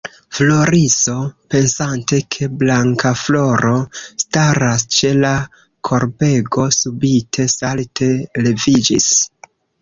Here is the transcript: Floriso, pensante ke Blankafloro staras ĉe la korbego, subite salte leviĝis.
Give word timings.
Floriso, 0.35 1.17
pensante 1.55 2.17
ke 2.35 2.47
Blankafloro 2.61 3.73
staras 4.23 4.87
ĉe 4.97 5.11
la 5.19 5.35
korbego, 5.91 6.67
subite 6.79 7.47
salte 7.57 8.11
leviĝis. 8.49 9.13